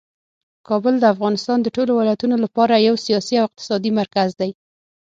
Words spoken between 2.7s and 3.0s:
یو